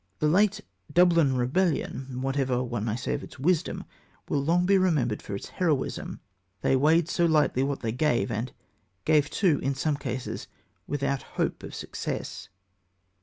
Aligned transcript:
The 0.17 0.25
late 0.27 0.61
Dublin 0.91 1.37
Rebellion, 1.37 2.23
whatever 2.23 2.63
one 2.63 2.85
may 2.85 2.95
say 2.95 3.13
of 3.13 3.21
its 3.21 3.37
wisdom, 3.37 3.83
will 4.27 4.41
long 4.43 4.65
be 4.65 4.75
remembered 4.79 5.21
for 5.21 5.35
its 5.35 5.49
heroism. 5.49 6.21
"They 6.61 6.75
weighed 6.75 7.07
so 7.07 7.27
lightly 7.27 7.61
what 7.61 7.81
they 7.81 7.91
gave," 7.91 8.31
and 8.31 8.51
gave, 9.05 9.29
too, 9.29 9.59
in 9.59 9.75
some 9.75 9.97
cases 9.97 10.47
without 10.87 11.21
hope 11.37 11.61
of 11.61 11.75
success. 11.75 12.49